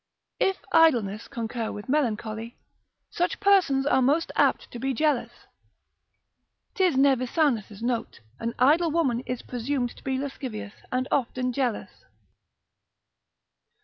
If 0.39 0.63
idleness 0.71 1.27
concur 1.27 1.71
with 1.71 1.87
melancholy, 1.87 2.57
such 3.11 3.39
persons 3.39 3.85
are 3.85 4.01
most 4.01 4.31
apt 4.35 4.71
to 4.71 4.79
be 4.79 4.95
jealous; 4.95 5.31
'tis 6.73 6.95
Nevisanus' 6.95 7.83
note, 7.83 8.19
an 8.39 8.55
idle 8.57 8.89
woman 8.89 9.19
is 9.27 9.43
presumed 9.43 9.95
to 9.95 10.03
be 10.03 10.17
lascivious, 10.17 10.73
and 10.91 11.07
often 11.11 11.53
jealous. 11.53 12.05